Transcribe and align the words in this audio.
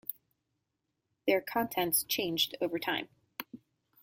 Their 1.27 1.41
contents 1.41 2.03
changed 2.03 2.57
over 2.59 2.79
time. 2.79 3.07